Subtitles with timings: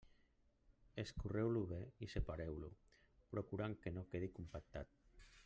[1.03, 2.71] Escorreu-lo bé i separeu-lo,
[3.35, 5.01] procurant que no quedi compactat.